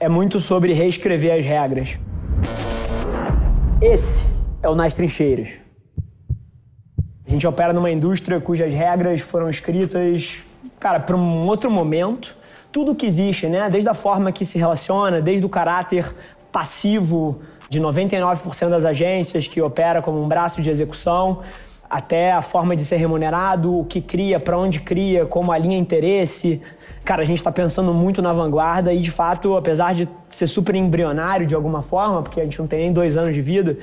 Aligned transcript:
é 0.00 0.08
muito 0.08 0.38
sobre 0.38 0.72
reescrever 0.72 1.38
as 1.38 1.44
regras. 1.44 1.98
Esse 3.80 4.26
é 4.62 4.68
o 4.68 4.74
Nas 4.74 4.94
Trincheiras. 4.94 5.48
A 7.26 7.30
gente 7.30 7.46
opera 7.46 7.72
numa 7.72 7.90
indústria 7.90 8.40
cujas 8.40 8.72
regras 8.72 9.20
foram 9.20 9.50
escritas, 9.50 10.38
cara, 10.78 11.00
para 11.00 11.16
um 11.16 11.46
outro 11.46 11.70
momento. 11.70 12.36
Tudo 12.72 12.94
que 12.94 13.06
existe, 13.06 13.46
né? 13.48 13.68
Desde 13.68 13.88
a 13.88 13.94
forma 13.94 14.30
que 14.30 14.44
se 14.44 14.56
relaciona, 14.56 15.20
desde 15.20 15.44
o 15.44 15.48
caráter 15.48 16.14
passivo 16.52 17.36
de 17.68 17.80
99% 17.80 18.70
das 18.70 18.84
agências 18.84 19.46
que 19.46 19.60
opera 19.60 20.00
como 20.00 20.22
um 20.22 20.28
braço 20.28 20.62
de 20.62 20.70
execução, 20.70 21.40
até 21.88 22.32
a 22.32 22.42
forma 22.42 22.76
de 22.76 22.84
ser 22.84 22.96
remunerado, 22.96 23.78
o 23.78 23.84
que 23.84 24.00
cria, 24.00 24.38
para 24.38 24.58
onde 24.58 24.80
cria, 24.80 25.24
como 25.24 25.50
alinha 25.50 25.78
interesse. 25.78 26.60
Cara, 27.04 27.22
a 27.22 27.24
gente 27.24 27.38
está 27.38 27.50
pensando 27.50 27.94
muito 27.94 28.20
na 28.20 28.32
vanguarda 28.32 28.92
e, 28.92 29.00
de 29.00 29.10
fato, 29.10 29.56
apesar 29.56 29.94
de 29.94 30.08
ser 30.28 30.46
super 30.46 30.74
embrionário 30.74 31.46
de 31.46 31.54
alguma 31.54 31.82
forma, 31.82 32.22
porque 32.22 32.40
a 32.40 32.44
gente 32.44 32.58
não 32.58 32.66
tem 32.66 32.80
nem 32.80 32.92
dois 32.92 33.16
anos 33.16 33.34
de 33.34 33.40
vida, 33.40 33.78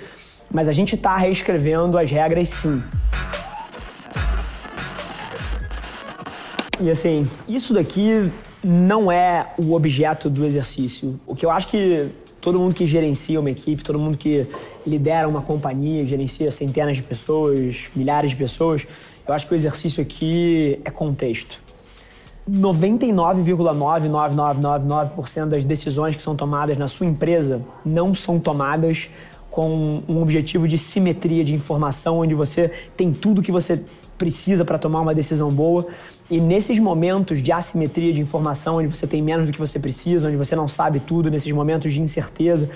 mas 0.52 0.68
a 0.68 0.72
gente 0.72 0.96
está 0.96 1.18
reescrevendo 1.18 1.98
as 1.98 2.12
regras 2.12 2.50
sim. 2.50 2.84
E 6.80 6.90
assim, 6.90 7.26
isso 7.48 7.74
daqui 7.74 8.30
não 8.64 9.12
é 9.12 9.48
o 9.58 9.74
objeto 9.74 10.30
do 10.30 10.46
exercício. 10.46 11.20
O 11.26 11.36
que 11.36 11.46
eu 11.46 11.50
acho 11.50 11.68
que 11.68 12.10
todo 12.46 12.58
mundo 12.60 12.76
que 12.76 12.86
gerencia 12.86 13.40
uma 13.40 13.50
equipe, 13.50 13.84
todo 13.84 13.98
mundo 13.98 14.20
que 14.20 14.46
lidera 14.86 15.28
uma 15.28 15.42
companhia, 15.42 16.06
gerencia 16.06 16.52
centenas 16.52 16.96
de 16.96 17.02
pessoas, 17.02 17.88
milhares 17.96 18.30
de 18.30 18.38
pessoas, 18.38 18.86
eu 19.28 19.34
acho 19.34 19.48
que 19.48 19.56
o 19.56 19.56
exercício 19.56 20.00
aqui 20.00 20.80
é 20.86 20.92
contexto. 20.92 21.60
99,99999% 22.48 25.48
das 25.48 25.66
decisões 25.66 26.16
que 26.16 26.22
são 26.22 26.36
tomadas 26.36 26.78
na 26.78 26.88
sua 26.88 27.08
empresa 27.08 27.66
não 27.84 28.14
são 28.14 28.40
tomadas 28.40 29.10
com 29.50 30.04
um 30.08 30.22
objetivo 30.22 30.68
de 30.68 30.78
simetria 30.78 31.44
de 31.44 31.52
informação, 31.52 32.20
onde 32.20 32.36
você 32.36 32.72
tem 32.96 33.12
tudo 33.12 33.42
que 33.42 33.52
você 33.52 33.84
precisa 34.18 34.64
para 34.64 34.78
tomar 34.78 35.02
uma 35.02 35.14
decisão 35.14 35.52
boa. 35.52 35.88
E 36.30 36.40
nesses 36.40 36.80
momentos 36.80 37.42
de 37.42 37.52
assimetria 37.52 38.14
de 38.14 38.22
informação, 38.22 38.78
onde 38.78 38.88
você 38.88 39.06
tem 39.06 39.22
menos 39.22 39.48
do 39.48 39.54
que 39.54 39.60
você 39.60 39.80
precisa, 39.80 40.28
onde 40.28 40.38
você 40.38 40.56
não 40.56 40.68
sabe 40.68 41.00
tudo, 41.00 41.30
nesses 41.30 41.52
momentos 41.52 41.94
de 41.94 42.02
incerteza, 42.02 42.70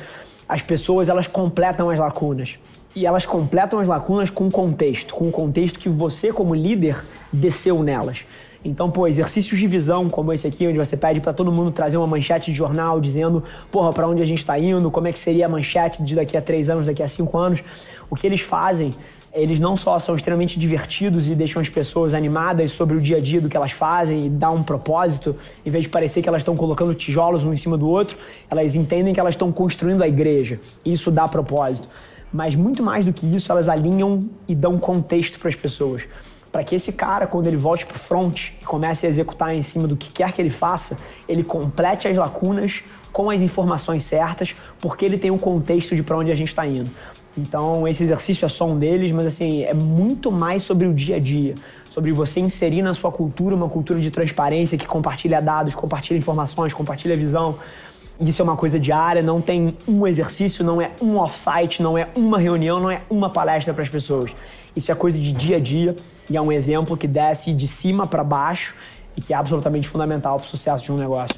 as 0.47 0.61
pessoas 0.61 1.09
elas 1.09 1.27
completam 1.27 1.89
as 1.89 1.99
lacunas. 1.99 2.59
E 2.95 3.05
elas 3.05 3.25
completam 3.25 3.79
as 3.79 3.87
lacunas 3.87 4.29
com 4.29 4.49
contexto, 4.49 5.13
com 5.13 5.27
o 5.27 5.31
contexto 5.31 5.79
que 5.79 5.89
você 5.89 6.33
como 6.33 6.55
líder 6.55 7.03
desceu 7.31 7.83
nelas. 7.83 8.25
Então, 8.65 8.91
pô, 8.91 9.07
exercícios 9.07 9.57
de 9.57 9.67
visão 9.67 10.09
como 10.09 10.33
esse 10.33 10.45
aqui, 10.45 10.67
onde 10.67 10.77
você 10.77 10.97
pede 10.97 11.21
para 11.21 11.31
todo 11.31 11.49
mundo 11.51 11.71
trazer 11.71 11.95
uma 11.95 12.07
manchete 12.07 12.51
de 12.51 12.57
jornal 12.57 12.99
dizendo, 12.99 13.43
porra, 13.71 13.93
para 13.93 14.05
onde 14.07 14.21
a 14.21 14.25
gente 14.25 14.39
está 14.39 14.59
indo, 14.59 14.91
como 14.91 15.07
é 15.07 15.13
que 15.13 15.19
seria 15.19 15.45
a 15.45 15.49
manchete 15.49 16.03
de 16.03 16.13
daqui 16.13 16.35
a 16.35 16.41
três 16.41 16.69
anos, 16.69 16.85
daqui 16.85 17.01
a 17.01 17.07
cinco 17.07 17.37
anos. 17.37 17.63
O 18.09 18.15
que 18.15 18.27
eles 18.27 18.41
fazem 18.41 18.93
eles 19.33 19.59
não 19.59 19.77
só 19.77 19.97
são 19.99 20.15
extremamente 20.15 20.59
divertidos 20.59 21.27
e 21.27 21.35
deixam 21.35 21.61
as 21.61 21.69
pessoas 21.69 22.13
animadas 22.13 22.71
sobre 22.71 22.95
o 22.95 23.01
dia 23.01 23.17
a 23.17 23.21
dia 23.21 23.39
do 23.39 23.47
que 23.47 23.55
elas 23.55 23.71
fazem 23.71 24.25
e 24.25 24.29
dá 24.29 24.49
um 24.49 24.63
propósito, 24.63 25.35
em 25.65 25.69
vez 25.69 25.83
de 25.83 25.89
parecer 25.89 26.21
que 26.21 26.29
elas 26.29 26.41
estão 26.41 26.55
colocando 26.55 26.93
tijolos 26.93 27.43
um 27.45 27.53
em 27.53 27.57
cima 27.57 27.77
do 27.77 27.87
outro, 27.87 28.17
elas 28.49 28.75
entendem 28.75 29.13
que 29.13 29.19
elas 29.19 29.35
estão 29.35 29.51
construindo 29.51 30.01
a 30.01 30.07
igreja. 30.07 30.59
Isso 30.83 31.11
dá 31.11 31.27
propósito. 31.27 31.87
Mas 32.31 32.53
muito 32.53 32.83
mais 32.83 33.05
do 33.05 33.13
que 33.13 33.25
isso, 33.25 33.51
elas 33.51 33.67
alinham 33.67 34.29
e 34.47 34.53
dão 34.53 34.77
contexto 34.77 35.39
para 35.39 35.49
as 35.49 35.55
pessoas. 35.55 36.03
Para 36.51 36.63
que 36.63 36.75
esse 36.75 36.93
cara, 36.93 37.27
quando 37.27 37.47
ele 37.47 37.57
volte 37.57 37.85
para 37.85 37.95
o 37.95 37.99
front 37.99 38.49
e 38.61 38.65
comece 38.65 39.05
a 39.05 39.09
executar 39.09 39.53
em 39.55 39.61
cima 39.61 39.87
do 39.87 39.95
que 39.95 40.11
quer 40.11 40.31
que 40.31 40.41
ele 40.41 40.49
faça, 40.49 40.97
ele 41.27 41.43
complete 41.43 42.07
as 42.07 42.17
lacunas 42.17 42.81
com 43.11 43.29
as 43.29 43.41
informações 43.41 44.03
certas, 44.03 44.55
porque 44.79 45.05
ele 45.05 45.17
tem 45.17 45.31
um 45.31 45.37
contexto 45.37 45.95
de 45.95 46.03
para 46.03 46.17
onde 46.17 46.31
a 46.31 46.35
gente 46.35 46.49
está 46.49 46.65
indo. 46.65 46.89
Então, 47.37 47.87
esse 47.87 48.03
exercício 48.03 48.45
é 48.45 48.49
só 48.49 48.67
um 48.67 48.77
deles, 48.77 49.11
mas 49.11 49.25
assim, 49.25 49.63
é 49.63 49.73
muito 49.73 50.31
mais 50.31 50.63
sobre 50.63 50.87
o 50.87 50.93
dia 50.93 51.15
a 51.15 51.19
dia, 51.19 51.55
sobre 51.89 52.11
você 52.11 52.39
inserir 52.39 52.81
na 52.81 52.93
sua 52.93 53.11
cultura 53.11 53.55
uma 53.55 53.69
cultura 53.69 53.99
de 53.99 54.11
transparência 54.11 54.77
que 54.77 54.87
compartilha 54.87 55.41
dados, 55.41 55.75
compartilha 55.75 56.17
informações, 56.17 56.73
compartilha 56.73 57.15
visão. 57.15 57.57
Isso 58.19 58.41
é 58.41 58.43
uma 58.43 58.57
coisa 58.57 58.77
diária, 58.77 59.21
não 59.21 59.39
tem 59.39 59.77
um 59.87 60.05
exercício, 60.05 60.65
não 60.65 60.81
é 60.81 60.91
um 61.01 61.17
off-site, 61.17 61.81
não 61.81 61.97
é 61.97 62.09
uma 62.15 62.37
reunião, 62.37 62.79
não 62.79 62.91
é 62.91 63.01
uma 63.09 63.29
palestra 63.29 63.73
para 63.73 63.83
as 63.83 63.89
pessoas. 63.89 64.31
Isso 64.75 64.91
é 64.91 64.95
coisa 64.95 65.19
de 65.19 65.31
dia 65.31 65.57
a 65.57 65.59
dia. 65.59 65.95
E 66.29 66.37
é 66.37 66.41
um 66.41 66.51
exemplo 66.51 66.95
que 66.95 67.07
desce 67.07 67.53
de 67.53 67.67
cima 67.67 68.05
para 68.07 68.23
baixo 68.23 68.75
e 69.15 69.21
que 69.21 69.33
é 69.33 69.35
absolutamente 69.35 69.87
fundamental 69.87 70.37
para 70.37 70.45
o 70.45 70.47
sucesso 70.47 70.85
de 70.85 70.91
um 70.91 70.97
negócio. 70.97 71.35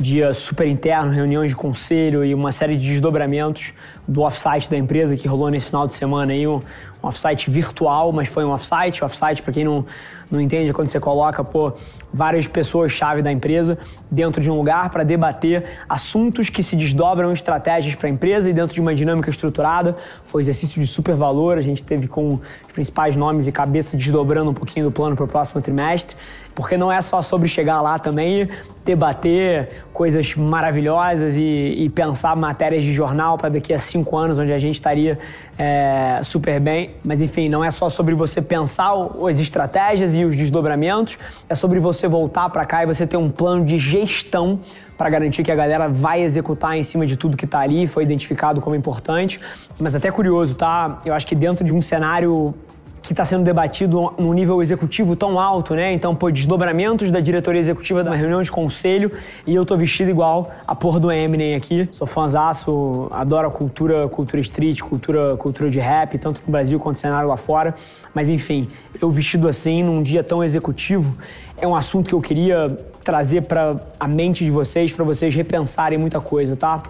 Dia 0.00 0.32
super 0.32 0.66
interno, 0.66 1.12
reuniões 1.12 1.50
de 1.50 1.56
conselho 1.56 2.24
e 2.24 2.34
uma 2.34 2.52
série 2.52 2.76
de 2.76 2.88
desdobramentos 2.88 3.72
do 4.10 4.22
offsite 4.22 4.68
da 4.68 4.76
empresa 4.76 5.16
que 5.16 5.28
rolou 5.28 5.48
nesse 5.50 5.66
final 5.66 5.86
de 5.86 5.94
semana 5.94 6.32
aí, 6.32 6.44
um, 6.44 6.56
um 6.56 7.06
offsite 7.06 7.48
virtual, 7.48 8.10
mas 8.10 8.26
foi 8.26 8.44
um 8.44 8.50
offsite. 8.50 9.04
Offsite, 9.04 9.40
para 9.40 9.52
quem 9.52 9.64
não, 9.64 9.86
não 10.28 10.40
entende, 10.40 10.68
é 10.68 10.72
quando 10.72 10.88
você 10.88 10.98
coloca, 10.98 11.44
pô, 11.44 11.72
várias 12.12 12.48
pessoas-chave 12.48 13.22
da 13.22 13.30
empresa 13.30 13.78
dentro 14.10 14.40
de 14.40 14.50
um 14.50 14.56
lugar 14.56 14.90
para 14.90 15.04
debater 15.04 15.78
assuntos 15.88 16.48
que 16.48 16.60
se 16.60 16.74
desdobram 16.74 17.30
estratégias 17.32 17.94
para 17.94 18.08
a 18.08 18.10
empresa 18.10 18.50
e 18.50 18.52
dentro 18.52 18.74
de 18.74 18.80
uma 18.80 18.92
dinâmica 18.92 19.30
estruturada. 19.30 19.94
Foi 20.26 20.40
um 20.40 20.42
exercício 20.42 20.80
de 20.80 20.88
super 20.88 21.14
valor, 21.14 21.56
a 21.56 21.60
gente 21.60 21.84
teve 21.84 22.08
com 22.08 22.34
os 22.34 22.72
principais 22.72 23.14
nomes 23.14 23.46
e 23.46 23.52
cabeça 23.52 23.96
desdobrando 23.96 24.50
um 24.50 24.54
pouquinho 24.54 24.86
do 24.86 24.92
plano 24.92 25.14
para 25.14 25.24
o 25.24 25.28
próximo 25.28 25.62
trimestre, 25.62 26.16
porque 26.52 26.76
não 26.76 26.90
é 26.90 27.00
só 27.00 27.22
sobre 27.22 27.46
chegar 27.46 27.80
lá 27.80 27.96
também 27.96 28.48
debater 28.84 29.84
coisas 29.92 30.34
maravilhosas 30.34 31.36
e, 31.36 31.42
e 31.42 31.88
pensar 31.90 32.34
matérias 32.36 32.82
de 32.82 32.92
jornal 32.92 33.36
para 33.36 33.50
daqui 33.50 33.74
a 33.74 33.78
cinco 33.78 33.99
anos, 34.16 34.38
onde 34.38 34.52
a 34.52 34.58
gente 34.58 34.74
estaria 34.74 35.18
é, 35.58 36.20
super 36.22 36.60
bem. 36.60 36.90
Mas 37.04 37.20
enfim, 37.20 37.48
não 37.48 37.64
é 37.64 37.70
só 37.70 37.88
sobre 37.88 38.14
você 38.14 38.40
pensar 38.40 38.92
as 39.28 39.38
estratégias 39.38 40.14
e 40.14 40.24
os 40.24 40.36
desdobramentos, 40.36 41.18
é 41.48 41.54
sobre 41.54 41.80
você 41.80 42.08
voltar 42.08 42.48
para 42.50 42.64
cá 42.64 42.82
e 42.82 42.86
você 42.86 43.06
ter 43.06 43.16
um 43.16 43.30
plano 43.30 43.64
de 43.64 43.78
gestão 43.78 44.60
para 44.96 45.08
garantir 45.08 45.42
que 45.42 45.50
a 45.50 45.56
galera 45.56 45.88
vai 45.88 46.22
executar 46.22 46.76
em 46.76 46.82
cima 46.82 47.06
de 47.06 47.16
tudo 47.16 47.34
que 47.36 47.46
está 47.46 47.60
ali, 47.60 47.86
foi 47.86 48.02
identificado 48.02 48.60
como 48.60 48.76
importante. 48.76 49.40
Mas 49.78 49.94
até 49.94 50.10
curioso, 50.10 50.54
tá? 50.54 51.00
Eu 51.06 51.14
acho 51.14 51.26
que 51.26 51.34
dentro 51.34 51.64
de 51.64 51.72
um 51.72 51.80
cenário 51.80 52.54
que 53.02 53.12
está 53.12 53.24
sendo 53.24 53.42
debatido 53.42 54.12
num 54.18 54.32
nível 54.32 54.60
executivo 54.60 55.16
tão 55.16 55.38
alto, 55.38 55.74
né? 55.74 55.92
Então, 55.92 56.14
pô, 56.14 56.30
desdobramentos 56.30 57.10
da 57.10 57.20
diretoria 57.20 57.60
executiva 57.60 58.02
de 58.02 58.08
uma 58.08 58.16
reunião 58.16 58.42
de 58.42 58.50
conselho 58.50 59.12
e 59.46 59.54
eu 59.54 59.64
tô 59.64 59.76
vestido 59.76 60.10
igual 60.10 60.50
a 60.66 60.74
porra 60.74 61.00
do 61.00 61.10
Eminem 61.10 61.54
aqui. 61.54 61.88
Sou 61.92 62.06
fãzaço, 62.06 63.08
adoro 63.10 63.48
a 63.48 63.50
cultura, 63.50 64.08
cultura 64.08 64.40
street, 64.40 64.80
cultura, 64.80 65.36
cultura 65.36 65.70
de 65.70 65.78
rap, 65.78 66.18
tanto 66.18 66.42
no 66.46 66.52
Brasil 66.52 66.78
quanto 66.78 66.96
no 66.96 67.00
cenário 67.00 67.28
lá 67.28 67.36
fora. 67.36 67.74
Mas 68.14 68.28
enfim, 68.28 68.68
eu 69.00 69.10
vestido 69.10 69.48
assim 69.48 69.82
num 69.82 70.02
dia 70.02 70.22
tão 70.22 70.42
executivo 70.44 71.16
é 71.60 71.66
um 71.66 71.74
assunto 71.74 72.08
que 72.08 72.14
eu 72.14 72.20
queria 72.20 72.78
trazer 73.04 73.42
para 73.42 73.76
a 73.98 74.08
mente 74.08 74.44
de 74.44 74.50
vocês, 74.50 74.92
para 74.92 75.04
vocês 75.04 75.34
repensarem 75.34 75.98
muita 75.98 76.20
coisa, 76.20 76.56
tá? 76.56 76.82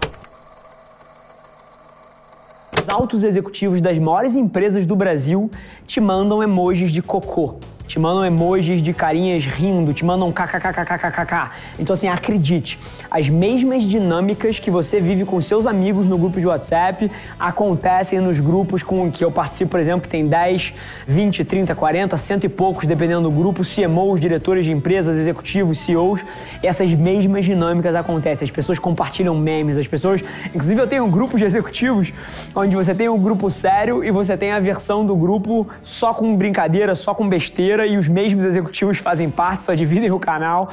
Os 2.81 2.89
altos 2.89 3.23
executivos 3.23 3.79
das 3.79 3.99
maiores 3.99 4.35
empresas 4.35 4.87
do 4.87 4.95
Brasil 4.95 5.51
te 5.85 6.01
mandam 6.01 6.41
emojis 6.41 6.91
de 6.91 6.99
cocô 6.99 7.55
te 7.91 7.99
mandam 7.99 8.23
emojis 8.25 8.81
de 8.81 8.93
carinhas 8.93 9.43
rindo, 9.43 9.93
te 9.93 10.05
mandam 10.05 10.31
kkkkkkk. 10.31 11.51
Então, 11.77 11.93
assim, 11.93 12.07
acredite, 12.07 12.79
as 13.09 13.27
mesmas 13.27 13.83
dinâmicas 13.83 14.59
que 14.59 14.71
você 14.71 15.01
vive 15.01 15.25
com 15.25 15.41
seus 15.41 15.67
amigos 15.67 16.07
no 16.07 16.17
grupo 16.17 16.39
de 16.39 16.47
WhatsApp 16.47 17.11
acontecem 17.37 18.21
nos 18.21 18.39
grupos 18.39 18.81
com 18.81 19.11
que 19.11 19.25
eu 19.25 19.29
participo, 19.29 19.71
por 19.71 19.79
exemplo, 19.81 20.03
que 20.03 20.07
tem 20.07 20.25
10, 20.25 20.73
20, 21.05 21.43
30, 21.43 21.75
40, 21.75 22.17
cento 22.17 22.45
e 22.45 22.49
poucos, 22.49 22.87
dependendo 22.87 23.23
do 23.23 23.31
grupo, 23.31 23.63
CMOs, 23.63 24.21
diretores 24.21 24.63
de 24.63 24.71
empresas, 24.71 25.17
executivos, 25.17 25.79
CEOs. 25.79 26.23
Essas 26.63 26.89
mesmas 26.93 27.43
dinâmicas 27.43 27.93
acontecem. 27.93 28.45
As 28.45 28.51
pessoas 28.51 28.79
compartilham 28.79 29.35
memes, 29.35 29.75
as 29.75 29.87
pessoas. 29.87 30.23
Inclusive, 30.45 30.79
eu 30.79 30.87
tenho 30.87 31.03
um 31.03 31.11
grupo 31.11 31.37
de 31.37 31.43
executivos 31.43 32.13
onde 32.55 32.73
você 32.73 32.95
tem 32.95 33.09
um 33.09 33.19
grupo 33.19 33.51
sério 33.51 34.01
e 34.01 34.11
você 34.11 34.37
tem 34.37 34.53
a 34.53 34.61
versão 34.61 35.05
do 35.05 35.13
grupo 35.13 35.67
só 35.83 36.13
com 36.13 36.37
brincadeira, 36.37 36.95
só 36.95 37.13
com 37.13 37.27
besteira 37.27 37.80
e 37.85 37.97
os 37.97 38.07
mesmos 38.07 38.45
executivos 38.45 38.97
fazem 38.97 39.29
parte, 39.29 39.63
só 39.63 39.73
dividem 39.73 40.11
o 40.11 40.19
canal. 40.19 40.69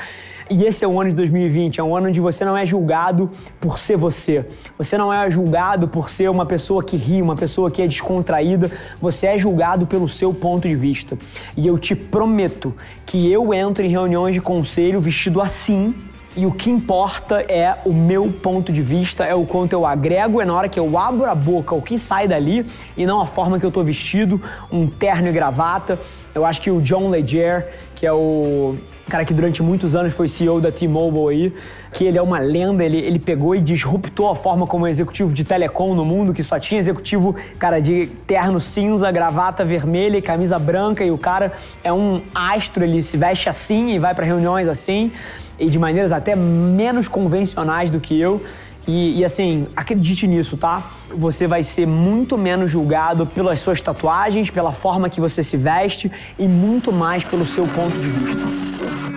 E 0.51 0.65
esse 0.65 0.83
é 0.83 0.89
o 0.89 0.99
ano 0.99 1.11
de 1.11 1.17
2020, 1.17 1.79
é 1.79 1.85
um 1.85 1.95
ano 1.95 2.09
onde 2.09 2.21
você 2.21 2.43
não 2.43 2.57
é 2.57 2.65
julgado 2.65 3.31
por 3.61 3.79
ser 3.79 3.97
você. 3.97 4.47
Você 4.79 4.97
não 4.97 5.13
é 5.13 5.31
julgado 5.31 5.87
por 5.87 6.09
ser 6.09 6.31
uma 6.31 6.47
pessoa 6.47 6.83
que 6.83 6.97
ri, 6.97 7.21
uma 7.21 7.37
pessoa 7.37 7.71
que 7.71 7.83
é 7.83 7.87
descontraída. 7.87 8.71
Você 8.99 9.27
é 9.27 9.37
julgado 9.37 9.87
pelo 9.87 10.09
seu 10.09 10.33
ponto 10.33 10.67
de 10.67 10.75
vista. 10.75 11.19
E 11.55 11.67
eu 11.67 11.77
te 11.79 11.95
prometo 11.95 12.75
que 13.05 13.31
eu 13.31 13.53
entro 13.53 13.85
em 13.85 13.91
reuniões 13.91 14.35
de 14.35 14.41
conselho 14.41 15.03
vestido 15.03 15.43
assim, 15.43 15.95
e 16.37 16.47
o 16.47 16.53
que 16.53 16.71
importa 16.71 17.41
é 17.41 17.79
o 17.85 17.93
meu 17.93 18.31
ponto 18.31 18.73
de 18.73 18.83
vista, 18.83 19.25
é 19.25 19.35
o 19.35 19.45
quanto 19.45 19.73
eu 19.73 19.87
agrego, 19.87 20.41
é 20.41 20.45
na 20.45 20.55
hora 20.55 20.69
que 20.69 20.79
eu 20.79 20.97
abro 20.99 21.25
a 21.25 21.35
boca 21.35 21.75
o 21.75 21.83
que 21.83 21.99
sai 21.99 22.29
dali 22.29 22.65
e 22.97 23.07
não 23.07 23.21
a 23.21 23.27
forma 23.27 23.59
que 23.59 23.67
eu 23.67 23.73
tô 23.73 23.83
vestido, 23.83 24.41
um 24.71 24.87
terno 24.87 25.29
e 25.29 25.33
gravata. 25.33 25.99
Eu 26.35 26.45
acho 26.45 26.61
que 26.61 26.71
o 26.71 26.81
John 26.81 27.09
Legere, 27.09 27.65
que 27.95 28.07
é 28.07 28.13
o 28.13 28.77
cara 29.09 29.25
que 29.25 29.33
durante 29.33 29.63
muitos 29.63 29.97
anos 29.97 30.15
foi 30.15 30.29
CEO 30.29 30.61
da 30.61 30.71
T-Mobile 30.71 31.29
aí, 31.29 31.55
que 31.93 32.05
ele 32.05 32.19
é 32.19 32.23
uma 32.23 32.39
lenda, 32.39 32.85
ele, 32.85 32.99
ele 32.99 33.19
pegou 33.19 33.55
e 33.55 33.61
disruptou 33.61 34.31
a 34.31 34.37
forma 34.37 34.67
como 34.67 34.87
é 34.87 34.91
executivo 34.91 35.33
de 35.33 35.45
telecom 35.45 35.95
no 35.95 36.05
mundo, 36.05 36.35
que 36.35 36.43
só 36.43 36.59
tinha 36.59 36.79
executivo, 36.79 37.35
cara, 37.59 37.81
de 37.81 38.07
terno 38.27 38.61
cinza, 38.61 39.11
gravata 39.11 39.65
vermelha 39.65 40.19
e 40.19 40.23
camisa 40.23 40.59
branca, 40.59 41.05
e 41.05 41.11
o 41.11 41.19
cara 41.19 41.53
é 41.83 41.93
um 41.93 42.21
astro, 42.35 42.85
ele 42.85 43.01
se 43.01 43.17
veste 43.17 43.49
assim 43.49 43.93
e 43.93 43.99
vai 43.99 44.15
para 44.15 44.27
reuniões 44.27 44.69
assim, 44.69 45.11
e 45.59 45.69
de 45.69 45.79
maneiras 45.79 46.13
até 46.13 46.37
menos 46.37 47.09
convencionais 47.09 47.91
do 47.91 48.01
que 48.01 48.19
eu. 48.19 48.43
E, 48.87 49.19
e, 49.19 49.25
assim, 49.25 49.67
acredite 49.77 50.27
nisso, 50.27 50.57
tá? 50.57 50.91
Você 51.15 51.47
vai 51.47 51.63
ser 51.63 51.87
muito 51.87 52.39
menos 52.39 52.71
julgado 52.71 53.27
pelas 53.27 53.61
suas 53.61 53.83
tatuagens, 53.83 54.49
pela 54.49 54.73
forma 54.73 55.11
que 55.11 55.21
você 55.21 55.43
se 55.43 55.59
veste 55.59 56.11
e 56.39 56.49
muito 56.49 56.91
mais 56.91 57.23
pelo 57.23 57.47
seu 57.47 57.67
ponto 57.67 57.99
de 57.99 58.09
vista. 58.09 59.08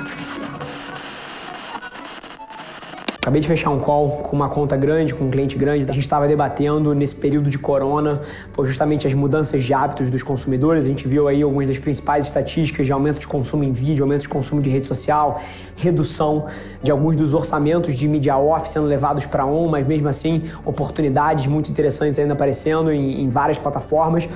Acabei 3.21 3.39
de 3.39 3.47
fechar 3.47 3.69
um 3.69 3.77
call 3.77 4.23
com 4.23 4.35
uma 4.35 4.49
conta 4.49 4.75
grande, 4.75 5.13
com 5.13 5.25
um 5.25 5.29
cliente 5.29 5.55
grande. 5.55 5.85
A 5.87 5.93
gente 5.93 6.01
estava 6.01 6.27
debatendo 6.27 6.95
nesse 6.95 7.13
período 7.13 7.51
de 7.51 7.59
corona, 7.59 8.19
justamente 8.63 9.05
as 9.05 9.13
mudanças 9.13 9.63
de 9.63 9.71
hábitos 9.75 10.09
dos 10.09 10.23
consumidores. 10.23 10.85
A 10.85 10.87
gente 10.87 11.07
viu 11.07 11.27
aí 11.27 11.43
algumas 11.43 11.67
das 11.67 11.77
principais 11.77 12.25
estatísticas 12.25 12.87
de 12.87 12.91
aumento 12.91 13.19
de 13.19 13.27
consumo 13.27 13.63
em 13.63 13.71
vídeo, 13.71 14.03
aumento 14.03 14.23
de 14.23 14.29
consumo 14.29 14.59
de 14.59 14.71
rede 14.71 14.87
social, 14.87 15.39
redução 15.77 16.47
de 16.81 16.89
alguns 16.89 17.15
dos 17.15 17.35
orçamentos 17.35 17.95
de 17.95 18.07
mídia 18.07 18.35
off 18.35 18.67
sendo 18.71 18.87
levados 18.87 19.23
para 19.27 19.45
on, 19.45 19.67
mas 19.67 19.85
mesmo 19.85 20.07
assim 20.07 20.41
oportunidades 20.65 21.45
muito 21.45 21.69
interessantes 21.69 22.17
ainda 22.17 22.33
aparecendo 22.33 22.91
em, 22.91 23.21
em 23.21 23.29
várias 23.29 23.59
plataformas. 23.59 24.27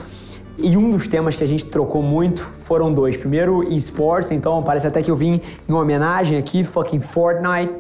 E 0.58 0.78
um 0.78 0.92
dos 0.92 1.08
temas 1.08 1.36
que 1.36 1.44
a 1.44 1.48
gente 1.48 1.66
trocou 1.66 2.02
muito 2.02 2.42
foram 2.42 2.94
dois. 2.94 3.18
Primeiro, 3.18 3.64
esportes, 3.74 4.32
então 4.32 4.64
parece 4.64 4.88
até 4.88 5.02
que 5.02 5.12
eu 5.12 5.16
vim 5.16 5.42
em 5.68 5.74
homenagem 5.74 6.38
aqui, 6.38 6.64
fucking 6.64 7.00
Fortnite. 7.00 7.74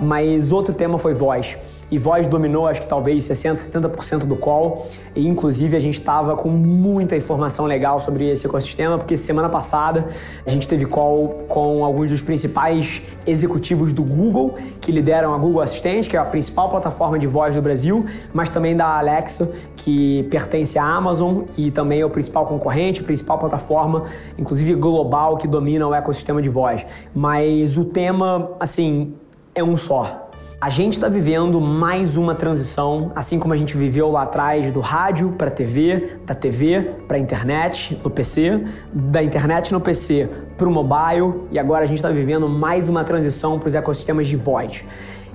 Mas 0.00 0.52
outro 0.52 0.74
tema 0.74 0.98
foi 0.98 1.12
voz. 1.12 1.56
E 1.90 1.98
voz 1.98 2.26
dominou, 2.26 2.66
acho 2.66 2.80
que 2.80 2.88
talvez 2.88 3.24
60%, 3.24 3.70
70% 3.70 4.20
do 4.20 4.34
call. 4.34 4.88
E 5.14 5.28
inclusive 5.28 5.76
a 5.76 5.78
gente 5.78 5.94
estava 5.94 6.34
com 6.34 6.48
muita 6.48 7.14
informação 7.14 7.66
legal 7.66 8.00
sobre 8.00 8.30
esse 8.30 8.46
ecossistema, 8.46 8.96
porque 8.96 9.16
semana 9.16 9.50
passada 9.50 10.08
a 10.46 10.50
gente 10.50 10.66
teve 10.66 10.86
call 10.86 11.44
com 11.48 11.84
alguns 11.84 12.08
dos 12.08 12.22
principais 12.22 13.02
executivos 13.26 13.92
do 13.92 14.02
Google, 14.02 14.54
que 14.80 14.90
lideram 14.90 15.34
a 15.34 15.38
Google 15.38 15.60
Assistente, 15.60 16.08
que 16.08 16.16
é 16.16 16.20
a 16.20 16.24
principal 16.24 16.70
plataforma 16.70 17.18
de 17.18 17.26
voz 17.26 17.54
do 17.54 17.60
Brasil, 17.60 18.06
mas 18.32 18.48
também 18.48 18.74
da 18.74 18.98
Alexa, 18.98 19.52
que 19.76 20.22
pertence 20.30 20.78
à 20.78 20.84
Amazon 20.84 21.42
e 21.58 21.70
também 21.70 22.00
é 22.00 22.06
o 22.06 22.10
principal 22.12 22.46
concorrente, 22.46 23.02
principal 23.02 23.38
plataforma, 23.38 24.04
inclusive 24.38 24.74
global, 24.74 25.36
que 25.36 25.48
domina 25.48 25.86
o 25.86 25.94
ecossistema 25.94 26.40
de 26.40 26.48
voz. 26.48 26.86
Mas 27.14 27.76
o 27.76 27.84
tema, 27.84 28.52
assim, 28.60 29.14
é 29.54 29.64
um 29.64 29.76
só. 29.76 30.28
A 30.62 30.70
gente 30.70 30.92
está 30.92 31.08
vivendo 31.08 31.60
mais 31.60 32.16
uma 32.16 32.36
transição, 32.36 33.10
assim 33.16 33.36
como 33.36 33.52
a 33.52 33.56
gente 33.56 33.76
viveu 33.76 34.08
lá 34.12 34.22
atrás 34.22 34.70
do 34.70 34.78
rádio 34.78 35.32
para 35.32 35.50
TV, 35.50 36.18
da 36.24 36.36
TV 36.36 36.98
para 37.08 37.18
internet 37.18 38.00
no 38.04 38.08
PC, 38.08 38.62
da 38.92 39.20
internet 39.20 39.72
no 39.72 39.80
PC 39.80 40.30
para 40.56 40.68
o 40.68 40.70
mobile 40.70 41.48
e 41.50 41.58
agora 41.58 41.82
a 41.82 41.86
gente 41.88 41.96
está 41.96 42.10
vivendo 42.10 42.48
mais 42.48 42.88
uma 42.88 43.02
transição 43.02 43.58
para 43.58 43.66
os 43.66 43.74
ecossistemas 43.74 44.28
de 44.28 44.36
voz. 44.36 44.84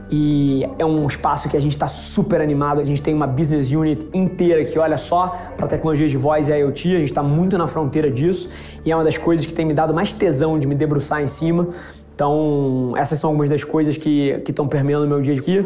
E 0.10 0.68
é 0.80 0.86
um 0.86 1.06
espaço 1.06 1.50
que 1.50 1.58
a 1.58 1.60
gente 1.60 1.74
está 1.74 1.88
super 1.88 2.40
animado. 2.42 2.80
A 2.80 2.84
gente 2.84 3.02
tem 3.02 3.14
uma 3.14 3.28
business 3.28 3.72
unit 3.72 4.08
inteira 4.14 4.64
que 4.64 4.80
olha 4.80 4.98
só 4.98 5.36
para 5.58 5.68
tecnologia 5.68 6.08
de 6.08 6.18
voz 6.18 6.48
e 6.48 6.54
IoT. 6.54 6.96
A 6.96 7.00
gente 7.00 7.10
está 7.10 7.24
muito 7.24 7.58
na 7.58 7.68
fronteira 7.68 8.10
disso 8.10 8.50
e 8.86 8.92
é 8.92 8.96
uma 8.96 9.04
das 9.04 9.18
coisas 9.18 9.46
que 9.46 9.54
tem 9.54 9.66
me 9.66 9.74
dado 9.74 9.94
mais 9.94 10.14
tesão 10.14 10.58
de 10.58 10.66
me 10.66 10.76
debruçar 10.76 11.22
em 11.22 11.28
cima. 11.28 11.68
Então, 12.16 12.94
essas 12.96 13.20
são 13.20 13.30
algumas 13.30 13.50
das 13.50 13.64
coisas 13.64 13.98
que 13.98 14.42
estão 14.48 14.68
permeando 14.68 15.06
o 15.06 15.10
meu 15.10 15.22
dia 15.22 15.36
aqui. 15.36 15.66